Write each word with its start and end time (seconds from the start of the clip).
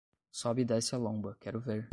Sobe 0.39 0.63
e 0.63 0.69
desce 0.71 0.95
a 0.95 0.97
lomba, 0.99 1.37
quero 1.39 1.59
ver 1.61 1.87